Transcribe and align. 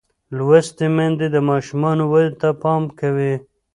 لوستې 0.37 0.87
میندې 0.95 1.27
د 1.31 1.37
ماشوم 1.49 1.83
ودې 2.11 2.31
ته 2.39 2.49
پام 2.61 2.83
کوي. 2.99 3.33